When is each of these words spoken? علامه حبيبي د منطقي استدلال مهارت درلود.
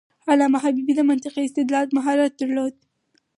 علامه 0.31 0.57
حبيبي 0.63 0.93
د 0.95 1.01
منطقي 1.09 1.41
استدلال 1.45 1.87
مهارت 1.97 2.31
درلود. 2.41 2.75